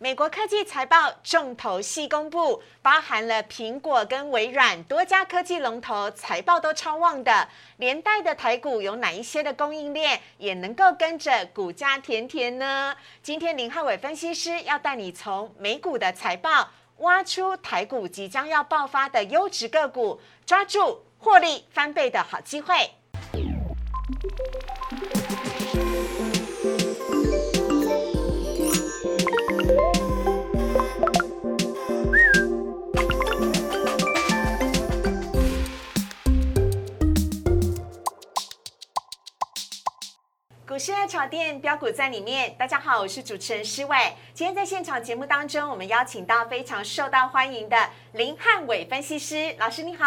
[0.00, 12.94] 美国科技财报重头戏公布，包含了苹果跟微软多家科技龙头财报都超旺的，连带的台股有哪一些的供应链也能够跟着股价甜甜呢？
[13.24, 16.68] 今天林汉伟分析师要带你从美股的财报
[16.98, 22.92] 挖出台股即将要爆发的优质个股，抓住获利翻倍的好机会。
[40.78, 43.96] 股市热炒店标股在里面，大家好，我是主持人施伟。
[44.32, 47.76] 今天在现场节目当中，我们邀请到非常受到欢迎的
[48.18, 50.04] 林汉伟分析师老师，你好。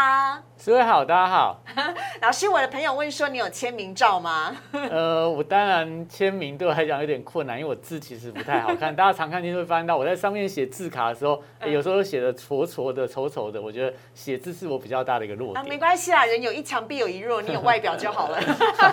[0.57, 1.63] 四位好，大家好。
[2.21, 4.53] 老师，我的朋友问说，你有签名照吗？
[4.91, 8.93] 呃，我当然签名对我来讲有点困难，因为我字其实不太好看。
[8.93, 13.61] 大家常看电视会发现到我在上面写字卡的时候，有时候写的挫挫的、丑丑的。
[13.61, 15.66] 我觉得写字是我比较大的一个弱点。
[15.66, 18.38] 没关系啦，人有一强必有一弱，你有外表就好了。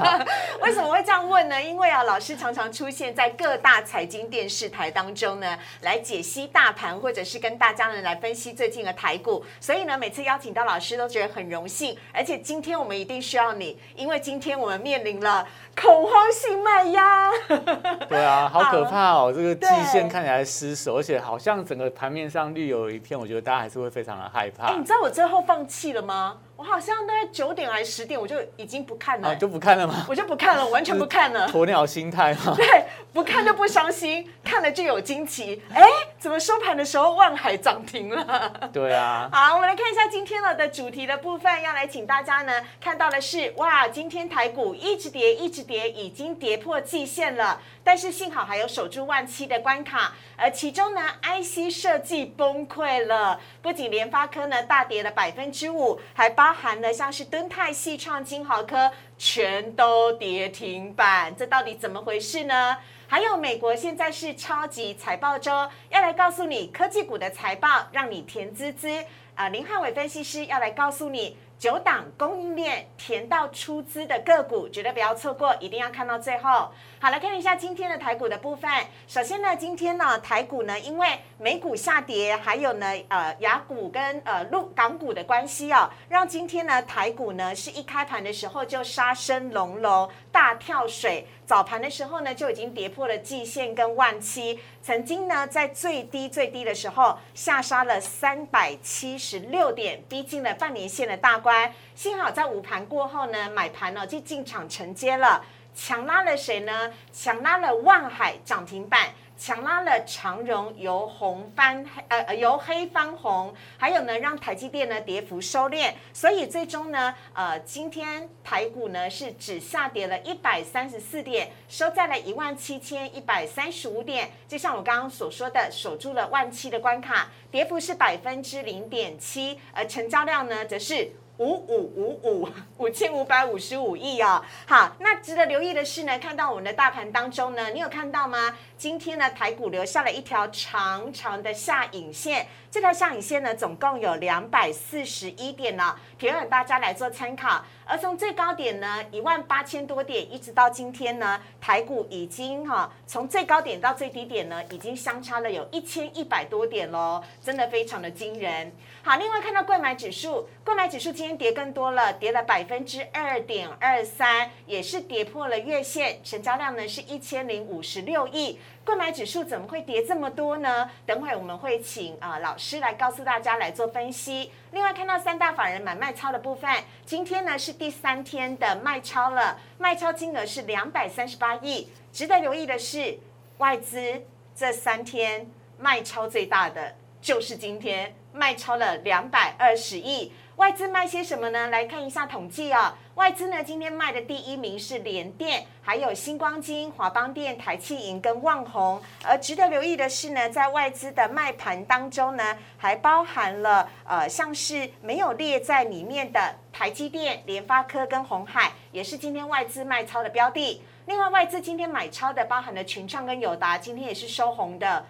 [0.62, 1.60] 为什么会这样问呢？
[1.60, 9.44] 因为啊，老师常常出现在各大财经电视台当中呢，来解析大盘，或者是跟大家呢来分析最近的台股。
[9.60, 11.96] 所以呢，每次邀请到老师都觉得很荣幸。
[12.12, 15.46] 而且今天我们一定需要你，因为今天我们面临了
[15.80, 17.30] 恐慌性卖压。
[18.08, 19.32] 对啊，好可怕哦！
[19.34, 24.66] 这个季线看起来失守，而且好像整个盘面上绿油一片，我觉得大家还是会非常的害怕。
[24.66, 26.36] 哎，你知道我最后放弃了吗？
[26.58, 30.04] 我好像大概九点还是十点，我就已经不看了，就不看了吗？
[30.08, 31.46] 我就不看了，完全不看了。
[31.54, 32.52] 鸵鸟心态吗？
[32.58, 32.66] 对，
[33.12, 35.62] 不看就不伤心， 看了就有惊奇。
[35.72, 35.86] 哎，
[36.18, 38.52] 怎么收盘的时候万海涨停了？
[38.72, 39.28] 对啊。
[39.32, 47.60] 好，我们来看一下今天了的主题的部分，要来请大家呢看到的是，哇，今天台股一直跌，一直跌，已经跌破季线了。
[47.88, 62.76] 但是幸好还有守住万七的关卡，而其中呢，IC 设计崩溃了，不仅联发科呢大跌了百分之五，还包含了像是敦泰、系创、金豪科全都跌停板，这到底怎么回事呢？
[63.06, 65.50] 还有美国现在是超级财报周，
[65.88, 69.02] 要来告诉你科技股的财报让你甜滋滋
[69.34, 69.48] 啊！
[69.48, 71.38] 林汉伟分析师要来告诉你。
[71.58, 76.70] 九档供应链填到出资的个股，绝对不要错过，一定要看到最后。
[77.00, 78.70] 好，来看一下今天的台股的部分。
[79.08, 91.26] 首先呢，今天呢台股呢，因为美股下跌，还有呢呃雅股跟呃陆港股的关系哦，让今天呢台股呢是一开盘的时候就杀声隆隆，大跳水。
[91.48, 101.72] 早盘的时候呢，就已经跌破了季线跟万七，曾经呢在最低最低的时候下杀了三百七十六点，逼近了半年线的大关。
[101.94, 105.42] 幸好在午盘过后呢，买盘呢就进场承接了，
[105.74, 106.92] 强拉了谁呢？
[107.14, 109.08] 强拉了万海涨停板。
[109.38, 124.28] 强拉了长荣由红翻呃由黑翻红，还有呢让台积电呢跌幅收敛，所以最终呢呃今天台股呢是只下跌了一百三十四点，收在了一万七千一百三十五点。
[124.48, 131.12] 就像我刚刚所说的，守住了万七的关卡，跌幅是百分之零点七，而成交量呢则是。
[131.38, 132.48] 五五五五
[132.78, 134.42] 五千五百五十五亿哦。
[134.66, 138.56] 好，那值得留意的是呢，看到我们的大盘当中呢，你有看到吗？
[138.78, 147.64] 今天呢，台股留下了一条长长的下影线，这条下影线呢，总共有两百四十一点呢，提供大家来做参考。
[147.84, 158.72] 而从最高点呢，一万八千多点，一直到今天呢，台股已经哈，从最高点到最低点呢，已经相差了有一千一百多点喽，真的非常的惊人。
[159.02, 168.60] 好，另外看到购买指数，购买指数今天跌更多了，跌了百分之二点二三，也是跌破了月线，成交量呢是一千零五十六亿。
[168.84, 170.90] 购买指数怎么会跌这么多呢？
[171.04, 174.50] 等会我们会请啊老师来告诉大家来做分析。
[174.72, 176.70] 另外看到三大法人买卖超的部分，
[177.04, 181.88] 今天呢是第三天的卖超了，卖超金额是两百三十八亿。
[182.12, 183.18] 值得留意的是，
[183.58, 184.22] 外资
[184.54, 188.14] 这三天卖超最大的就是今天。
[188.30, 191.68] 卖超了两百二十亿，外资卖些什么呢？
[191.68, 199.00] 来看一下统计啊，外资呢今天卖的第一名是联电，还有星光金、华邦电、台气银跟旺宏。
[199.24, 210.82] 而值得留意的是呢，在外资的卖盘当中呢，还包含了呃像是没有列在里面的台积电、联发科跟红海，也是今天外资卖超的标的。
[211.06, 215.06] 另外，外资今天买超的包含了群创跟友达，今天也是收红的。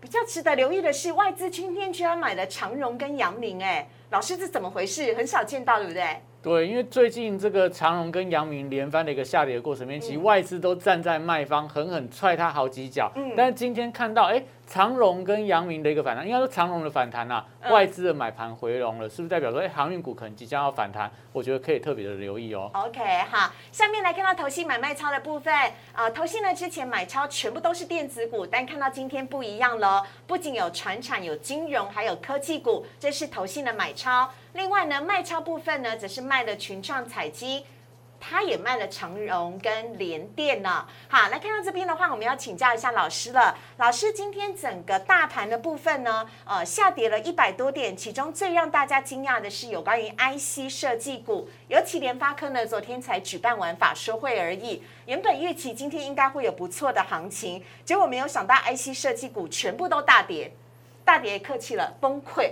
[0.00, 5.12] 比较值得留意的是，外资今天居然买了长荣跟阳明，哎，老师这怎么回事？
[5.14, 6.22] 很少见到，对不对？
[6.42, 13.10] 对，因为最近这个长荣跟阳明连番的一个下跌的过程面，其实外资都站在卖方，狠狠踹他好几脚。
[13.16, 14.42] 嗯，但是今天看到，哎。
[14.68, 21.10] 长荣跟阳明的一个反弹，应该说长荣的反弹啊，嗯外资的买盘回笼了，是不是代表说，哎，航运股可能即将要反弹？
[21.32, 22.70] 我觉得可以特别的留意哦。
[22.74, 23.00] OK，
[23.30, 25.50] 好，下面来看到投信买卖超的部分
[25.94, 34.28] 啊，投信呢之前买超全部都是电子股，但看到今天不一样了，不仅有船产、有金融，还有科技股，这是投信的买超。
[34.58, 37.64] 另外呢，卖超部分呢，则是卖了群创、彩基。
[38.20, 40.84] 它也卖了长荣跟联电呢。
[41.08, 43.56] 好，来看到这边的话，我们要请教一下老师了。
[43.76, 60.52] 老师，今天整个大盘的部分呢，呃，下跌了一百多点，其中最让大家惊讶的是有关于 IC 设计股，尤其联发科呢，昨天才举办完法说会而已，原本预期今天应该会有不错的行情，结果没有想到 IC 设计股全部都大跌。
[61.08, 62.50] 大跌客气了，崩溃。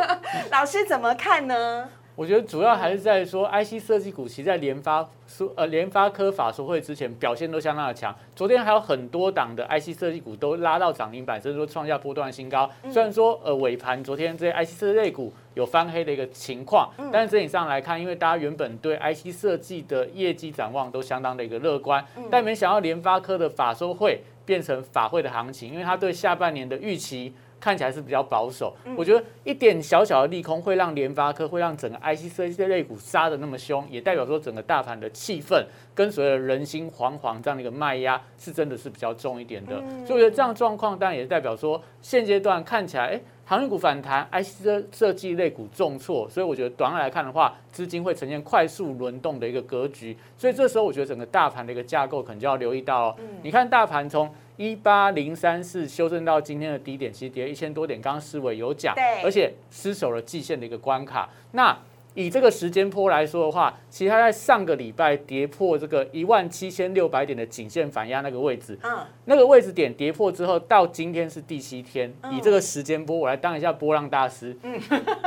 [0.52, 1.88] 老师怎么看呢？
[2.14, 8.14] 我觉得主要还是在说，IC 设计股其实在联发说呃联发科法说会之前表现都相当的强。
[8.36, 12.70] 昨天还有很多档的 IC 设计股都拉到涨停板，甚至说创下波段新高。
[12.90, 27.32] 虽然说呃尾盘昨天这些 IC 设计类股有翻黑的一个情况，但是整体上来看，因为大家原本对 IC 设计的业绩展望都相当的一个乐观，但没想到联发科的法说会变成法会的行情，因为它对下半年的预期。
[27.64, 35.64] 看起来是比较保守，我觉得一点小小的利空会让联发科会让整个 IC 设计类股杀的那么凶，也代表说整个大盘的气氛
[35.94, 58.00] 跟随着人心惶惶这样的一个卖压是真的是比较重一点的，所以我觉得这样的状况当然也是代表说现阶段看起来，哎，航运股反弹，IC 设设计类股重挫，所以我觉得短期来看的话，资金会呈现快速轮动的一个格局，所以这时候我觉得整个大盘的一个架构可能就要留意到哦，你看大盘从一八零三四修正到今天的低点，其实跌一千多点。
[58.00, 61.28] 刚刚思维有讲，对而且失守了季线的一个关卡。
[61.52, 61.76] 那
[62.14, 72.12] 以这个时间波来说的话，其实它在上个礼拜跌破这个一万七千六百点的颈线反压那个位置，嗯，那个位置点跌破之后，到今天是第七天。
[72.22, 74.56] 嗯以这个时间波，我来当一下波浪大师。
[74.62, 74.80] 嗯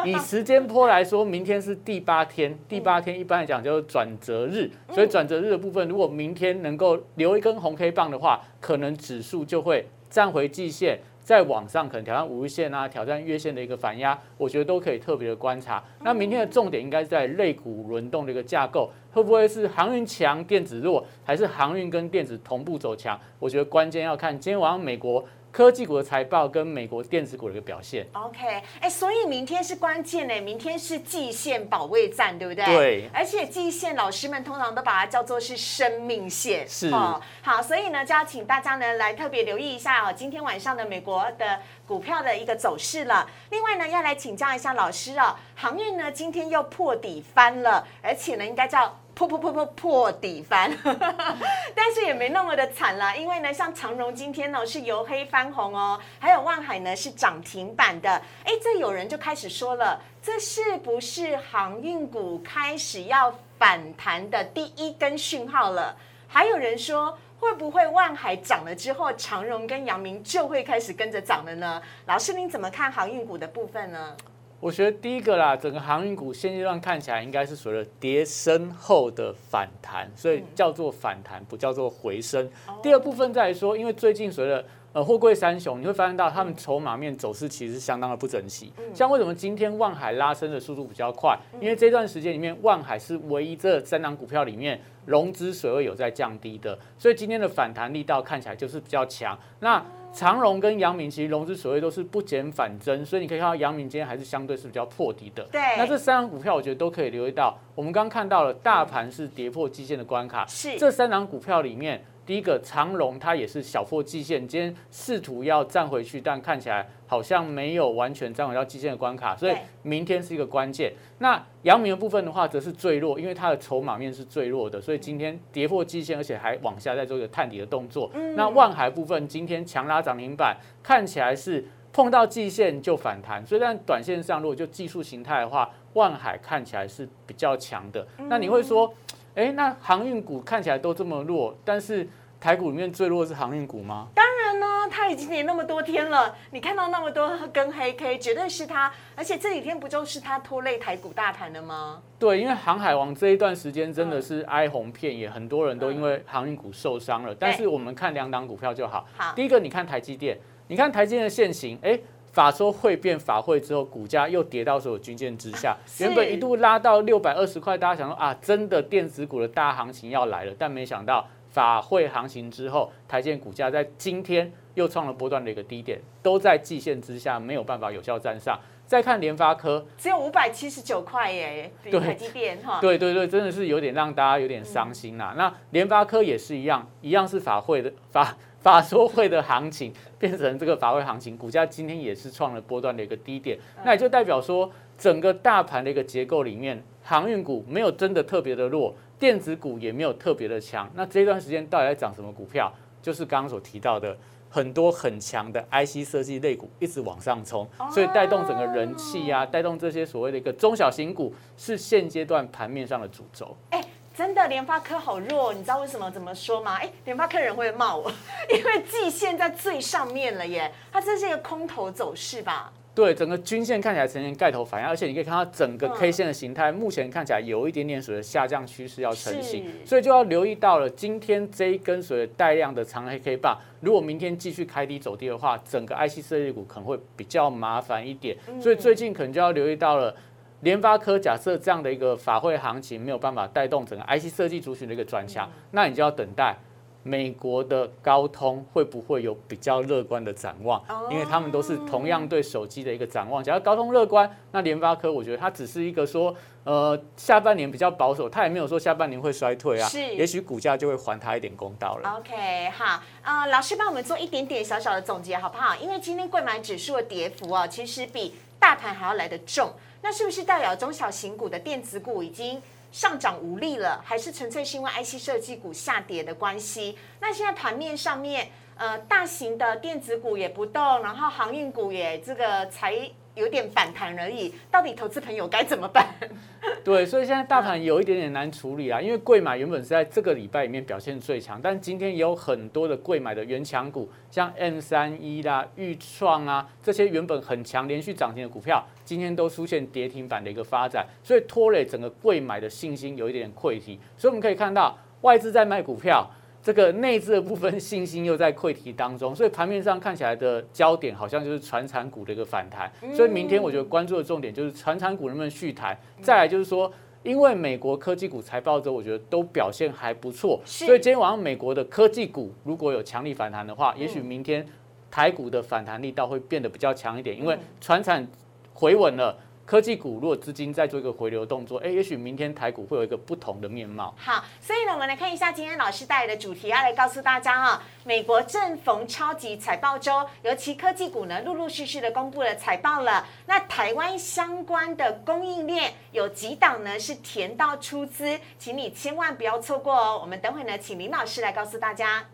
[0.05, 10.99] 以时间波来说，明天是第八天，第八天一般来讲就是转折日，所以转折日的部分，如果明天能够留一根红 K 棒的话，可能指数就会站回季线。
[11.27, 15.83] 在网上可能挑战五日线啊，挑战月线的一个反压，我觉得都可以特别的观察。
[16.01, 23.19] 那明天的重点应该是在肋骨轮动的一个架构，会不会是航运强、电子弱，还是航运跟电子同步走强？
[23.39, 25.21] 我觉得关键要看今天晚上美国
[25.51, 28.05] 科技股的财报跟美国电子股的一个表现。
[28.11, 32.65] OK，哎，所以明天是关键呢，明天是季线保卫战，对不对？
[32.65, 37.19] 对而且季线老师们通常都把它叫做是生命线，是哦。
[37.41, 43.27] 好，所以呢，就要请大家呢来特别留意一下哦，今天晚上的美国的股票的一个走势了。
[43.49, 48.99] 另外呢，要来请教一下老师哦，航运呢今天又破底翻了，而且呢应该叫。
[49.17, 50.71] 破破破破破底翻，
[51.73, 58.11] 但是也没那么的惨啦，因为呢，像长荣今天呢是由黑翻红哦，还有万海呢是涨停板的。
[58.43, 65.97] 哎，这有人就开始说了，这是不是航运股开始要反弹的第一根讯号了？
[66.27, 71.81] 还有人说，会不会万海涨了之后，长荣跟阳明就会开始跟着涨了呢？
[72.05, 74.15] 老师，您怎么看航运股的部分呢？
[74.59, 82.49] 我觉得第一个啦，整个航运股现阶段看起来应该是随着跌升后的反弹，所以叫做反弹，不叫做回升。
[82.81, 88.73] 第二部分再来说，因为最近随着呃货柜三雄，你会发现到他们筹码面走势其实是相当的不整齐。
[88.95, 91.37] 像为什么今天万海拉升的速度比较快？
[91.61, 99.37] 因为这段时间里面，万海是唯一这三档股票里面融资水位有在降低的，所以今天的反弹力道看起来就是比较强。
[99.59, 99.85] 那
[100.17, 105.47] 长荣跟阳明其实融资水位都是不减反增，所以你可以看到阳明今天还是相对是比较破底的。
[105.51, 107.55] 对那这三档股票我觉得都可以留意到。
[107.75, 120.91] 我们刚刚看到了大盘是跌破基线的关卡，是这三档股票里面，第一个长荣它也是小破季线，今天试图要站回去，但看起来好像没有完全站回到季线的关卡，所以明天是一个关键。
[121.19, 128.11] 那阳明的部分的话，则是最弱，因为它的筹码面是最弱的，所以今天跌破季线，而且还往下再做一个探底的动作。
[128.35, 138.05] 那万海部分今天强拉涨停板，看起来是碰到季线就反弹，所以在短线上，如果就技术形态的话，万海看起来是比较强的。
[138.29, 138.93] 那你会说，
[139.37, 142.07] 哎，那航运股看起来都这么弱，但是
[142.39, 144.07] 台股里面最弱的是航运股吗？
[144.15, 148.91] 当然呢，它已经跌那么多天了，你看到那么多根黑 K，绝对是它。
[149.15, 152.01] 而且这几天不就是它拖累台股大盘的吗？
[152.17, 157.35] 对，因为航海王这一段时间真的是哀鸿遍野，很多人都因为航运股受伤了。
[157.35, 159.05] 但是我们看两档股票就好。
[159.15, 160.35] 好，第一个，你看台积电，
[160.67, 161.99] 你看台积电的现形，哎，
[162.37, 171.27] 法说会变法会之后，股价又跌到所有均线之下，原本一度拉到六百二十块，大家想说啊，真的电子股的大行情要来了，但没想到。
[171.49, 178.59] 法会行情之后，台建股价在今天又创了波段的一个低点，都在季线之下，没有办法有效站上。
[178.85, 185.33] 再看联发科，只有五百七十九块耶，对台积电哈，对对对，真的是有点让大家有点伤心啦。
[185.35, 200.89] 那联发科也是一样，一样是法会的法法说会的行情 变成这个法会行情，股价今天也是创了波段的一个低点，那也就代表说整个大盘的一个结构里面，航运股没有真的特别的弱，电子股也没有特别的强。
[200.95, 202.73] 那这段时间到底在涨什么股票？
[203.01, 204.17] 就是刚刚所提到的。
[204.49, 213.55] 很多很强的 IC 设计类股一直往上冲，所以带动整个人气啊，带动这些所谓的一个中小型股是现阶段盘面上的主轴。
[213.71, 213.83] 哎，
[214.17, 216.09] 真的联发科好弱，你知道为什么？
[216.09, 216.77] 怎么说吗？
[216.81, 218.11] 哎，联发科人会骂我，
[218.49, 222.73] 因为季线在最上面了耶，它这是一个空头走势吧？
[222.95, 240.15] 对，整个均线看起来呈现盖头反应，而且你可以看到整个 K 线的形态，目前看起来有一点点所谓的下降趋势要成型，所以就要留意到了今天这一根所谓带量的长黑 K 棒，如果明天继续开低走低的话，整个 IC 设计股可能会比较麻烦一点，所以最近可能就要留意到了
[240.61, 246.57] 联发科，假设这样的一个法会行情没有办法带动整个 IC 设计族群的一个转强，那你就要等待。
[247.03, 250.83] 美国的高通会不会有比较乐观的展望？
[251.09, 253.41] 因为他们都是同样对手机的一个展望。
[253.41, 256.35] 假如高通乐观，那联发科我觉得它只是一个说，
[256.65, 259.87] 呃，下半年比较保守，它也没有说下半年会衰退啊。
[259.87, 262.17] 是，也许股价就会还它一点公道了。
[262.17, 265.77] OK，好，呃，老师帮我们做一点点小小的总结好不好？
[265.77, 269.73] 因为今天贵买指数的跌幅啊，其实比大盘还要来得重。
[270.01, 272.61] 那是不是代表中小型股的电子股已经？
[272.89, 276.97] 上涨无力了，还是纯粹是因为 IC 设计股下跌的关系？
[277.19, 283.11] 那现在盘面上面，呃，大型的电子股也不动，然后航运股也这个才。
[283.37, 286.07] 有点反弹而已，到底投资朋友该怎么办？
[286.83, 303.99] 对，所以现在大盘有一点点难处理啊，因为贵买原本是在这个礼拜里面表现最强，但今天也有很多的贵买的原强股，像 M 三一啦、豫创啊这些原本很强、连续涨停的股票，今天都出现跌停板的一个发展，所以拖累整个贵买的信心有一点溃堤。
[304.17, 306.29] 所以我们可以看到外资在卖股票。
[306.67, 312.91] 这个内置的部分信心又在溃堤当中，所以盘面上看起来的焦点好像就是传产股的一个反弹。
[313.15, 315.97] 所以明天我觉得关注的重点就是传产股能不能续弹。
[316.21, 316.91] 再来就是说，
[317.23, 324.65] 因为美国科技股财报之后，我觉得都表现还不错，所以今天晚上美国的科技股如果有强力反弹的话，也许明天
[325.09, 328.27] 台股的反弹力道会变得比较强一点，因为船产
[328.73, 329.33] 回稳了。
[329.67, 334.15] 科技股如果资金再做一个回流动作，哎，也许明天台股会有一个不同的面貌。
[334.17, 343.27] 好，所以呢，我们来看一下今天老师带来的主题，要来告诉大家哈，美国正逢超级财报周，尤其科技股呢，陆陆续续的公布了财报了。
[343.45, 346.97] 那台湾相关的供应链有几档呢？
[346.97, 350.17] 是填到出资，请你千万不要错过哦。
[350.21, 352.25] 我们等会呢，请林老师来告诉大家，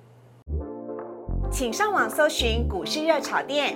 [1.52, 3.76] 请上网搜寻股市热炒店。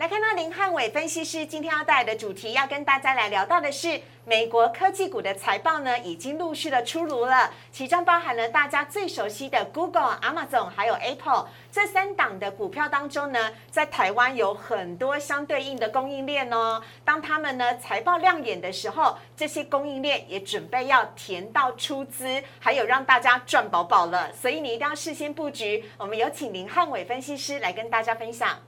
[0.00, 16.80] 来看到林汉伟分析师今天要带来的主题，要跟大家来聊到的是美国科技股的财报呢，已经陆续的出炉了，其中包含了大家最熟悉的 Google、Amazon 还有 Apple 这三档的股票当中呢，在台湾有很多相对应的供应链哦。
[17.04, 25.84] 当他们呢财报亮眼的时候，这些供应链也准备要填到出资，还有让大家赚饱饱了，所以你一定要事先布局。
[25.98, 28.58] 我们有请林汉伟分析师来跟大家分享。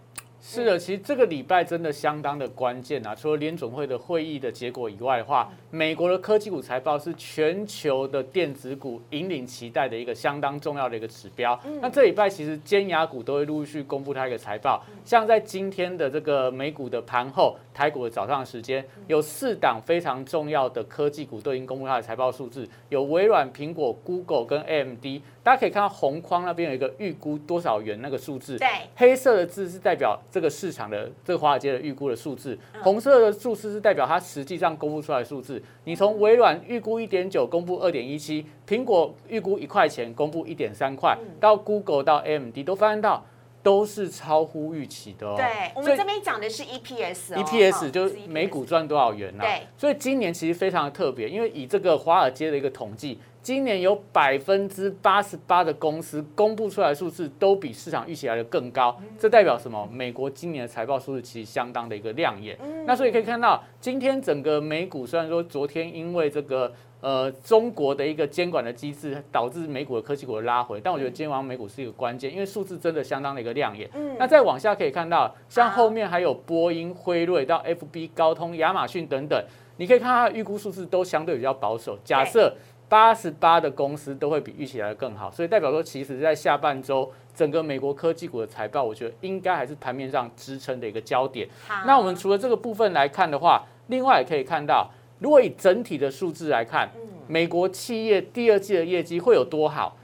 [0.45, 3.15] 是的，其实这个礼拜真的相当的关键啊！
[3.15, 11.59] 除了联总会的会议的结果以外的话，美国的科技股财报是全球的电子股引领期待的一个相当重要的一个指标。
[11.81, 25.23] 那这礼拜其实尖牙股都会陆续公布它一个财报，像在今天的这个美股的盘后，台股的早上时间，有四档非常重要的科技股都已经公布它的财报数字，有微软、苹果、Google 跟 AMD。
[25.43, 35.63] 大家可以看到红框那边有一个预估多少元那个数字，对，黑色的字是代表这个市场的这个华尔街的预估的数字，红色的数字是代表它实际上公布出来的数字。
[35.85, 43.25] 你从微软预估一点九，公布二点一七，苹果预估一块钱，公布一点三块，到 Google 到 AMD 都发现到。
[43.65, 45.37] 都是超乎预期的哦。
[45.37, 49.45] 对，我们这边讲的是 EPS，EPS 就是每股赚多少元呐？
[49.45, 59.85] 对，所以今年其实非常的特别，因为以这个华尔街的一个统计，今年有百分之八十八的公司公布出来的数字都比市场预期来的更高，这代表什么？
[59.91, 62.57] 美国今年的财报数字其实相当的一个亮眼。
[62.87, 73.91] 那所以可以看到，今天整个美股虽然说昨天因为这个呃中国的一个监管的机制导致美股的科技股的拉回，但我觉得今天晚上美股是一个关键，因为数字真的相当的一个亮眼。
[74.21, 79.45] 那再往下可以看到，像后面还有波音、辉瑞到 FB、高通、亚马逊等等，
[79.79, 81.99] 你可以看它的预估数字都相对比较保守。
[82.05, 82.55] 假设
[82.93, 91.49] 八十八的公司都会比预期来的更好，所以代表说，其实在下半周整个美国科技股的财报，我觉得应该还是盘面上支撑的一个焦点。
[91.87, 96.91] 那我们除了这个部分来看的话，另外也可以看到，如果以整体的数字来看，
[97.27, 99.97] 美国企业第二季的业绩会有多好？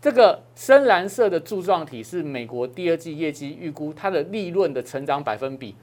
[0.00, 5.76] 这个深蓝色的柱状体是美国第二季业绩预估，它的利润的成长百分比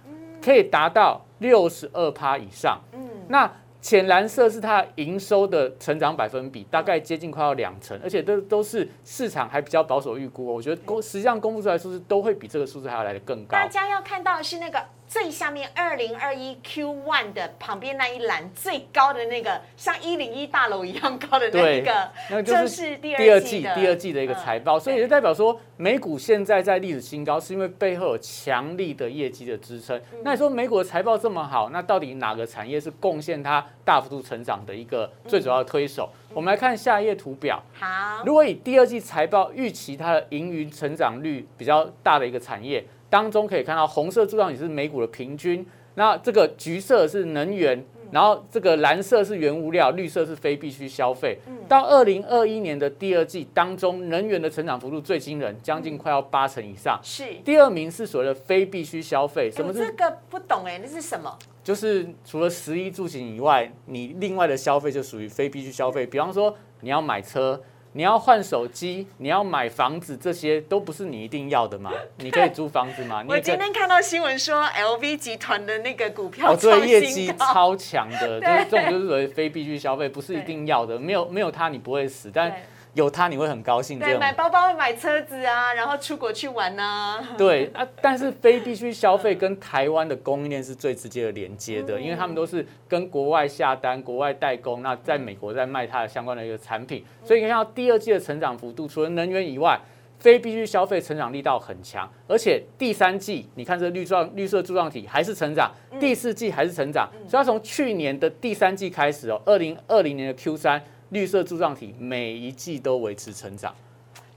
[0.43, 2.81] 可以达到六十二趴以上。
[2.91, 2.99] 嗯，
[3.29, 3.49] 那。
[3.81, 10.45] 浅蓝色是它营收的成长百分比，大概接近快要两成，而且都都是市场还比较保守预估。
[10.45, 13.51] 我觉得公实际上公布出来数字都会比这个数字还要来的更高。
[13.51, 14.83] 大家要看到的是那个。
[15.09, 29.99] 最下面二零二一 Q one 的旁边那一栏最高的那个，像一零一大楼一样高的那一个，那就是第二季第二季的一个财报，所以就代表说美股现在在历史新高，是因为背后有强力的业绩的支撑。
[30.23, 36.07] 那你说美股的财报这么好，那到底哪个产业是贡献它大幅度成长的一个最主要的推手？
[36.35, 37.59] 我们来看下一页图表。
[37.73, 42.85] 好，如果以第二季财报预期它的盈余成长率比较大的一个产业。
[43.09, 51.37] 当中可以看到红色柱状体是美股的平均，那这个橘色是能源，然后这个蓝色是原物料，绿色是非必需消费。
[51.67, 56.99] 到二零二一年的第二季当中，能源的成长幅度最惊人，将近快要八成以上。
[57.03, 61.37] 是第二名是所谓的非必需消费，什么这个不懂哎，那是什么？
[61.63, 67.59] 就是除了食衣住行以外，你另外的消费就属于非必需消费，比方说你要买车。
[67.99, 71.91] 你要换手机，你要买房子，这些都不是你一定要的嘛？
[72.19, 73.25] 你可以租房子嘛？
[73.27, 82.49] 我今天看到新闻说，LV 集团的那个股票，哦，对，业绩超强的， 就是这种就是属于非必须消费，不是一定要的，没有没有它你不会死，但。
[82.95, 87.19] 有它你会很高兴，对，买包包、买车子啊，然后出国去玩呢。
[87.37, 97.05] 对啊，但是非必须消费跟台湾的供应链是最直接的连接的，因为他们都是跟国外下单、国外代工，那在美国在卖它的相关的一个产品。
[97.23, 99.79] 所以你看到第二季的成长幅度，除了能源以外，
[100.17, 110.83] 非必须消费成长力道很强，而且第三季你看这绿状绿色柱状体还是成长，第四季还是成长，所以它从去年的第三季开始哦，二零二零年的 Q 三。
[111.09, 113.73] 绿色柱状体每一季都维持成长，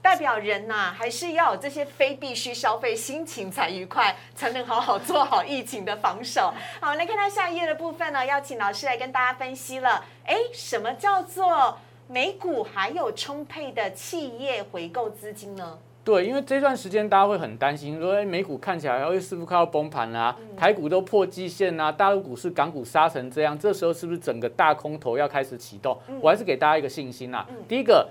[0.01, 6.51] 代表人呐还是要有这些非必须消费，心情才愉快，才能好好做好疫情的防守。
[6.81, 10.03] 好，来看到下一页的部分呢，要请老师来跟大家分析了。
[10.25, 15.77] 哎，什么叫做美股还有充沛的企业回购资金呢？
[16.03, 20.35] 对，因为这段时间大家会很担心，说哎，美股看起来要是不是快要崩盘啦？
[20.57, 25.97] 台股都破季线啦，大陆股市、港股杀成这样，这时候是不是整个大空头要开始启动？
[26.19, 27.47] 我还是给大家一个信心啦。
[27.69, 28.09] 第一个，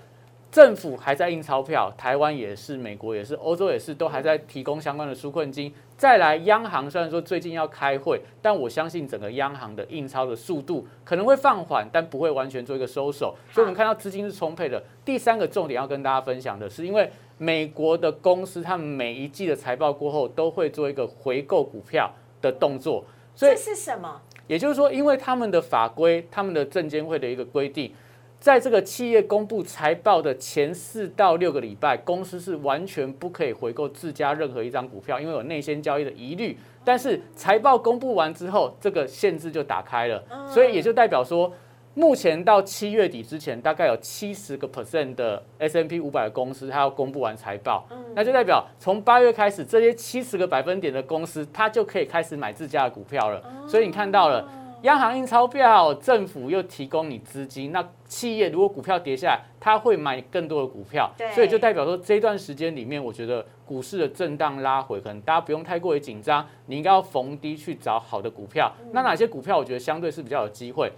[0.50, 5.70] 政府还在印钞票，台湾也是，美国也是，欧洲也是，都还在提供相关的纾困金。
[5.98, 13.36] 再来，央行虽然说最近要开会，但我相信整个央行的印钞的速度可能会放缓，但不会完全做一个收手。
[13.52, 14.82] 所以我们看到资金是充沛的。
[15.04, 17.08] 第三个重点要跟大家分享的是，因为
[17.42, 22.08] 美国的公司，他们每一季的财报过后都会做一个回购股票
[22.40, 24.20] 的动作，所以这是什么？
[24.46, 27.92] 也就是说，因为他们的法规、他们的证监会的一个规定，
[28.38, 36.56] 在这个企业公布财报的前四到六个礼拜，公司是完全不可以回购自家任何一张股票，因为有内线交易的疑虑。
[36.84, 41.52] 但是财报公布完之后，这个限制就打开了，所以也就代表说。
[41.94, 53.42] 目前到七月底之前，大概有七十个 percent 的 S M P 五百公司，它要公布完财报，那就代表从八月开始，这些七十个百分点的公司，它就可以开始买自家的股票了。
[53.68, 54.48] 所以你看到了。
[54.82, 68.72] 央行印钞票，政府又提供你资金，那企业如果股票跌下来，它会买更多的股票，所以就代表说这段时间里面，我觉得股市的震荡拉回，可能大家不用太过于紧张，你应该要逢低去找好的股票。
[68.90, 70.90] 那哪些股票我觉得相对是比较有机会？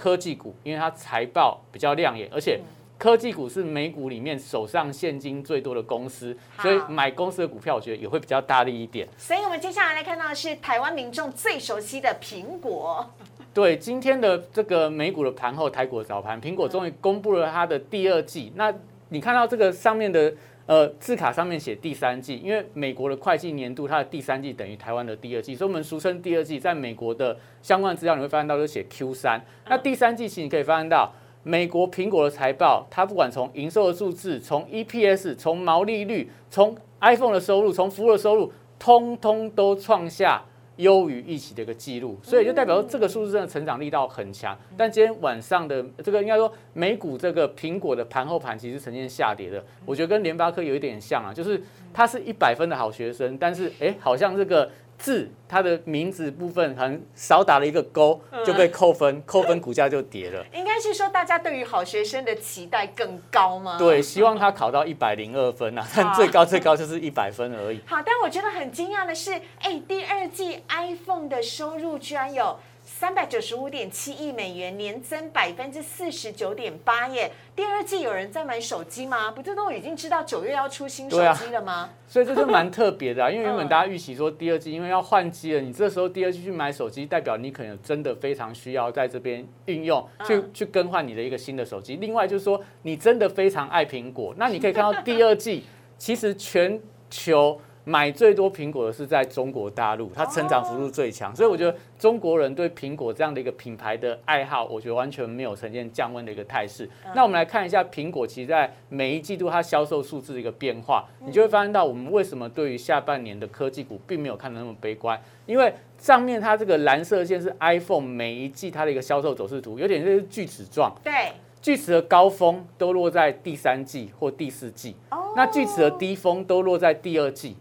[0.00, 2.58] 嗯，科技股，因为它财报比较亮眼，而且
[2.96, 9.06] 科技股是美股里面手上现金最多的公司，所以买公司的股票，我觉得也会比较大力一点。
[9.18, 13.08] 所以我们接下来来看到的是台湾民众最熟悉的苹果。
[13.52, 18.52] 对今天的这个美股的盘后，台股的早盘，苹果终于公布了它的第二季。
[18.54, 18.72] 那
[19.08, 20.32] 你看到这个上面的
[20.66, 26.58] 呃字卡上面写第三季，因为美国的会计年度它的第三季等于台湾的第二季，所以我们俗称第二季。
[26.60, 29.44] 在美国的相关资料你会发现到就写 Q 三。
[29.68, 40.42] 那第三季其实你可以发现到美国苹果的财报，它不管从营收的数字、从 EPS、从毛利率、从 iPhone 的收入、从服务的收入，通通都创下
[40.80, 44.56] 优于预期的一个记录，所以就代表说这个数字真的成长力道很强。
[44.76, 51.62] 但今天晚上的这个应该说美股这个苹果的盘后盘其实呈现下跌的，我觉得跟联发科有一点像啊，就是
[51.92, 54.70] 它是一百分的好学生，但是哎，好像这个。
[55.00, 60.44] 字它的名字部分很少打了一个勾就被扣分， 扣分股价就跌了。
[60.52, 63.76] 应该是说大家对于好学生的期待更高吗？
[63.78, 67.80] 对，希望他考到一百零二分啊，但最高最高就是一百分而已。
[67.86, 72.58] 好，但我觉得很惊讶的是，哎，第二季 iPhone 的收入居然有。
[72.98, 77.30] 三百九十五点七亿美元，年增百分之四十九点八耶！
[77.54, 79.30] 第二季有人在买手机吗？
[79.30, 81.90] 不，就都已经知道九月要出新手机了吗？
[82.08, 91.96] 所以这就蛮特别的啊， 因为原本大家预期说第二季因为要换机了，你这时候第二季去买手机，代表你可能真的非常需要在这边运用，去去更换你的一个新的手机。
[91.96, 95.62] 另外就是说，你真的非常爱苹果，那你可以看到第二季
[95.96, 97.58] 其实全球。
[97.90, 106.88] 买最多苹果的是在中国大陆，它成长幅度最强，所以我觉得中国人对苹果这样的一个品牌的爱好，我觉得完全没有呈现降温的一个态势。
[107.16, 120.94] 那我们来看一下苹果，其实在每一季度它销售数字的一个变化，你就会发现到我们为什么对于下半年的科技股并没有看得那么悲观，因为上面它这个蓝色线是 iPhone 每一季它的一个销售走势图，有点就是锯齿状。
[121.02, 124.94] 对，锯齿的高峰都落在第三季或第四季，
[125.34, 127.56] 那锯齿的低峰都落在第二季。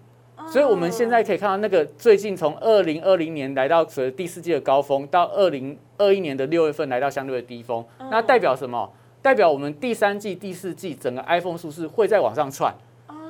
[0.52, 8.92] 所以，我们现在可以看到，那个最近从二零二零年来到所谓第四季的高峰，到二零二一年的六月份来到相对的低峰，那代表什么？
[9.22, 12.74] 代表我们第三季、第四季整个 iPhone 数是会再往上窜，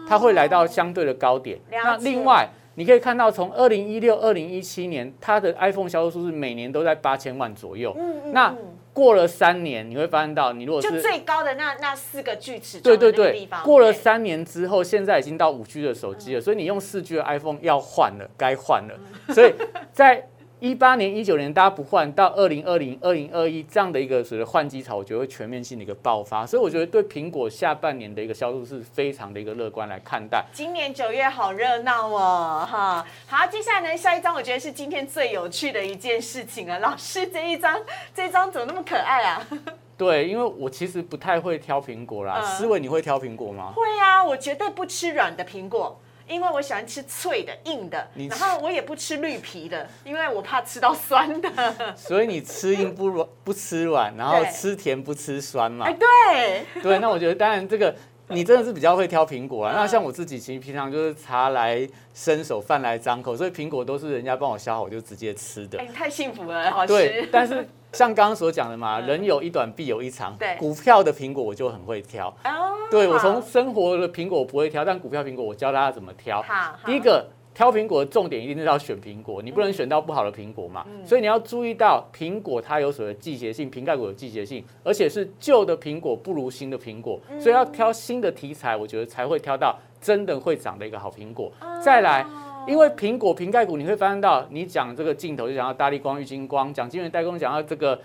[0.08, 1.60] 它会来到相对的高点。
[1.72, 7.96] 那另外，你可以看到，从二零一六、二零一七年，它的 iPhone 销售数是每年都在八千万左右。
[8.32, 8.56] 那
[9.00, 19.00] 过了三年，你会发现到，你如果是最高的那那四个锯齿对对对，过了三年之后，现在已经到五 G 的手机了，所以你用四 G 的 iPhone 要换了，该换了。
[19.34, 19.54] 所以
[19.94, 20.28] 在
[20.60, 26.46] 一八年、一九年大家不换，到二零二零、二零二一这样的一个所谓的换机潮，我觉得会全面性的一个爆发。
[26.46, 30.44] 所以我觉得对苹果下半年的一个销售是非常的一个乐观来看待。
[30.52, 33.06] 今年九月好热闹哦，哈！
[33.26, 36.78] 好，接下来呢，下一张我觉得是今天最有趣的一件事情啊。
[36.80, 37.80] 老师，这一张，
[38.14, 39.48] 这一张怎么那么可爱啊？
[39.98, 42.42] 对，因为我其实不太会挑苹果啦。
[42.42, 43.72] 思维，你会挑苹果吗？
[43.74, 45.98] 会啊，我绝对不吃软的苹果。
[46.30, 51.50] 因为我喜欢吃脆的、硬的，然后我也不吃绿皮的，因为我怕吃到酸的。
[51.98, 55.88] 所以你吃硬不软不吃软，然后吃甜不吃酸嘛？
[55.88, 56.66] 哎，对。
[56.84, 57.94] 对，那我觉得当然这个
[58.28, 59.74] 你真的是比较会挑苹果啊。
[59.76, 65.80] 那像我自己其实平常就是茶来伸手，饭来张口，所以苹果都是人家帮我削好我就直接吃的。
[65.80, 66.94] 哎，太幸福了，好吃。
[66.94, 67.68] 对，但是。
[67.94, 70.36] 像刚刚所讲的嘛，人有一短，必有一长。
[70.38, 72.28] 对，股票的苹果我就很会挑。
[72.46, 76.42] 哦，对我从生活的苹果我不会挑，但股票苹果我教大家怎么挑。
[76.44, 80.86] 好，第一个挑苹果的重点一定是要选苹果，你不能选到不好的苹果嘛。
[81.04, 91.52] 所以你要注意到苹果它有所谓的季节性，瓶盖股有季节性，而且是旧的苹果不如新的苹果，所以要挑新的题材，我觉得才会挑到真的会长的一个好苹果。
[91.84, 92.26] 再来。
[92.68, 98.00] 因为苹果瓶盖股，你会发现到，你讲这个镜头就讲到大力光、玉金光，讲晶圆代工讲到这个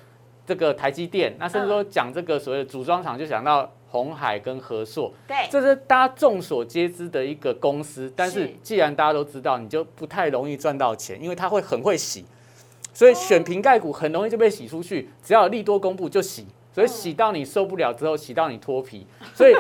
[0.46, 8.10] 这个台积电，那甚至说讲这个所谓的组装厂就讲到红海跟和硕，对，这是大家众所皆知的一个公司。
[8.16, 12.24] 但是既然大家都知道，你就不太容易赚到钱，因为它会很会洗，
[12.92, 19.52] 所以选瓶盖股很容易就被洗出去，只要利多公布就洗，所以洗到你受不了之后，洗到你脱皮，所以。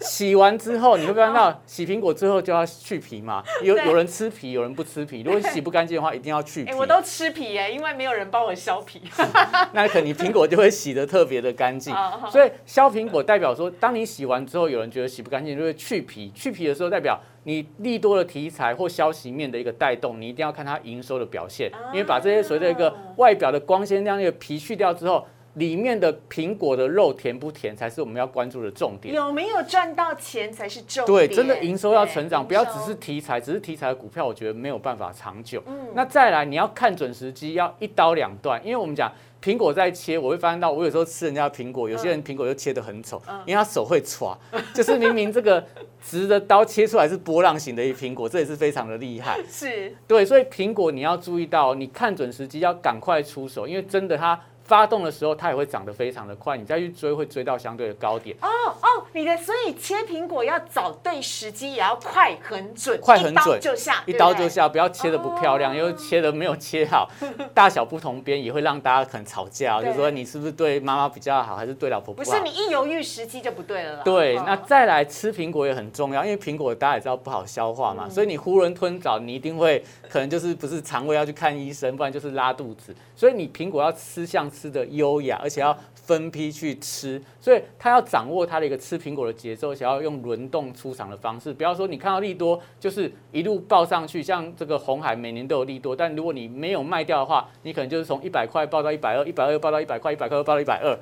[0.00, 3.42] 洗完之后，你会看到洗苹果之后就要去皮嘛？
[3.62, 5.22] 有有人吃皮，有人不吃皮。
[5.22, 6.72] 如果 洗不干净的话，一定要去皮。
[6.72, 9.02] 我都吃皮耶，因为没有人帮我削皮。
[9.72, 11.94] 那可你苹果就会洗得特别的干净。
[12.32, 16.30] 所以削苹果代表说，当你洗完之后，有人觉得洗不干净，就会去皮。
[16.34, 21.70] 去皮的时候，代表你利多的题材或消息面的一个带动，你一定要看它营收的表现。
[21.92, 25.26] 因为把这些所谓的一个外表的光鲜亮丽的皮去掉之后。
[25.54, 29.12] 里面的苹果的肉甜不甜，才是我们要关注的重点。
[29.12, 31.06] 有没有赚到钱才是重点。
[31.06, 35.62] 对，真的营收要成长，不要只是题材，只是题材的股票，我觉得没有办法长久。
[35.66, 39.10] 嗯，那再来，你要看准时机，要一刀两断，因为我们讲
[39.42, 44.36] 苹果在切，我会发现到，我有时候吃人家苹果，有些人苹果就切得很丑，因为他手会歘，
[44.72, 45.64] 就是明明这个
[46.00, 49.40] 直的刀切出来是波浪形的一苹果，这也是非常的厉害。
[49.50, 54.40] 是，对，所以苹果你要注意到，你看准时机要赶快出手，因为真的它。
[54.70, 58.36] 发动的时候它也会涨得非常的快，你再去追会追到相对的高点。
[58.40, 58.48] 哦
[58.80, 64.32] 哦，你的所以切苹果要找对时机，也要快很准，快很准就下，一刀。
[64.32, 67.10] 就下，不要切的不漂亮，哦因为切的没有切好，
[67.52, 72.24] 大小不同边也会让大家可能吵架 就说你是不是对妈妈比较好，还是对老婆不好？
[72.24, 74.02] 不是你一犹豫时机就不对了啦。
[74.04, 82.94] 对，哦那再来吃苹果也很重要，因为苹果大家也知道不好消化嗯嘛，所以你囫囵吞枣，你一定会可能就是不是肠胃要去看医生，不然就是拉肚子。
[83.20, 100.98] 所以你苹果要吃相吃的优雅，而且要分批去吃，所以他要掌握他的一个吃苹果的节奏，想要用轮动出场的方式，不要说你看到利多就是一路报上去，像这个红海每年都有利多，但如果你没有卖掉的话，你可能就是从一百块报到一百二，一百二报到一百块，一百块又报到一百二，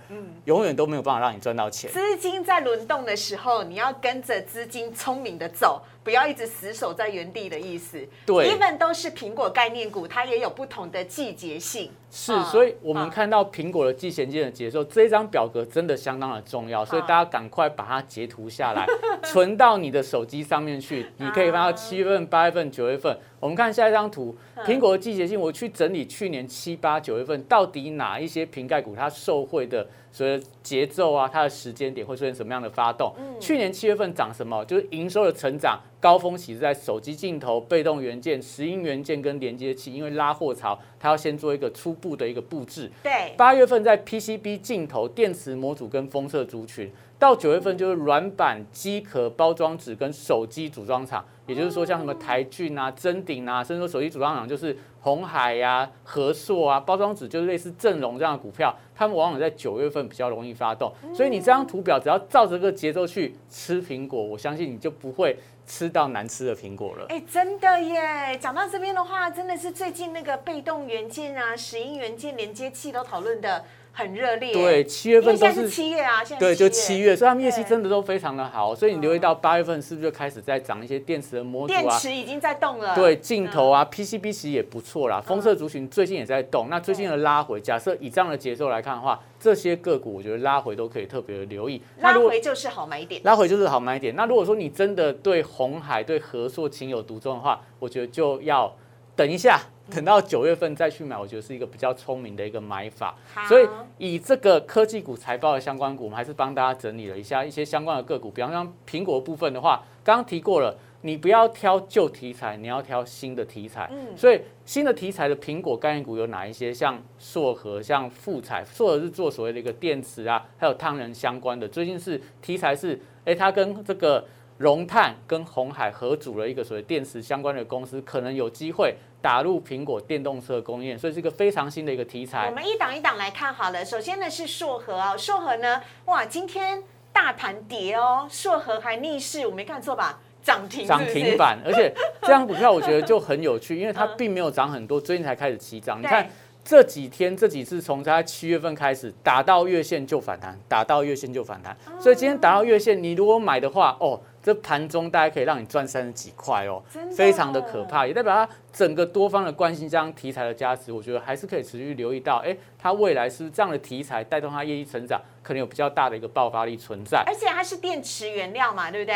[0.46, 1.88] 永远都没有办法让你赚到钱。
[1.92, 7.98] 资金在轮动的时候，你要跟着资金聪明的走，不要一直死守在原地的意思。
[8.24, 11.90] 对，even 都是苹果概念股，它也有不同的季节性。
[12.10, 18.86] 是嗯，所以我们嗯看到苹果的季衔接的节奏，这一张表格真的相当的重要，所以大家赶快把它截图下来，
[19.22, 21.06] 存到你的手机上面去。
[21.18, 23.18] 你可以翻到七月份、八月份、九月份。
[23.40, 33.14] 我们看下一张图，苹果的季节性，我去整理去年七八九月份到底哪一些瓶盖股它受惠的所谓的节奏啊，它的时间点会出现什么样的发动？
[33.38, 34.64] 去年七月份涨什么？
[34.64, 42.90] 就是营收的成长高峰期是在手机镜头、被动元件、石英元件跟连接器，因为拉货潮，它要先做一个初步的一个布置。
[43.04, 60.92] 对，八月份在 PCB 镜头、电池模组跟封测族群，到九月份就是软板、机壳、包装纸跟手机组装厂，也就是说像什么台骏啊、臻鼎啊，甚至说手机组装厂就是红海呀、和硕啊，包装纸就是类似正荣这样的股票，他们往往在九月份比较容易发动。
[61.14, 67.06] 所以你这张图表只要照着这个节奏去吃苹果，我相信你就不会吃到难吃的苹果了。
[67.08, 68.36] 哎，真的耶！
[68.38, 73.64] 讲到这边的话，真的是最近那个被动元件啊、石英元件、连接器都讨论的
[73.98, 74.52] 很热烈。
[74.52, 81.98] 对，，七月份都是七月啊，现在对，就七月，所以他们业绩真的都非常的好，所以你留意到八月份是不是就开始在涨一些电池的模组电啊？
[81.98, 82.94] 池已经在动了。
[82.94, 85.20] 对，镜头啊，PCB 其实也不错啦。
[85.20, 91.82] 封测族群最近也在动，那最近的拉回，假设以这样的节奏来看的话，这些个股我觉得拉回都可以特别的留意。
[91.98, 93.20] 拉回就是好买点。
[93.24, 94.14] 拉回就是好买点。
[94.14, 98.72] 那如果说你真的对红海、对和硕情有独钟的话，我觉得就要
[99.18, 103.16] 等一下，等到九月份再去买，我觉得是一个比较聪明的一个买法。
[103.34, 103.66] 好所以
[103.98, 110.78] 以这个科技股财报的相关股，我们还是帮大家整理了一下一些相关的个股，比方像苹果部分的话，刚刚提过了。
[111.02, 113.88] 你不要挑旧题材，你要挑新的题材。
[113.92, 116.74] 嗯所以新的题材的苹果概念股有哪一些？
[116.74, 121.68] 像硕和、像富彩，硕和是做所谓的一个电池啊，还有汤人相关的。
[121.68, 124.26] 最近是题材是，哎，它跟这个
[124.58, 132.54] 荣碳跟红海合组了一个所谓电池相关的公司，可能有机会打入苹果电动车供应链，所以是一个非常新的一个题材我材。
[132.54, 133.84] 们一档一档来看好了。
[133.84, 140.20] 首先呢是硕和啊，硕和呢，哇，今天大盘跌哦，硕和还逆势，我没看错吧？
[140.42, 141.92] 涨停涨停板，而且
[142.22, 146.00] 这张股票我觉得就很有趣，因为它并没有涨很多，最近才开始起涨。
[146.00, 146.30] 你看对
[146.64, 154.18] 这几天这几次从它七月份开始打到月线就反弹，打到月线就反弹，所以今天打到月线，你如果买的话，哦，
[154.48, 156.82] 这盘中大概可以让你赚三十几块哦
[157.14, 167.22] 非常的可怕，也代表它整个多方的关心这样题材的加持，我觉得还是可以持续留意到，哎，它未来是不是这样的题材带动它业绩成长，可能有比较大的一个爆发力存在。
[167.26, 169.14] 而且它是电池原料嘛，对不对？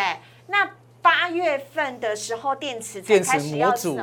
[0.49, 3.99] 那八月份的时候，电池才开始要模组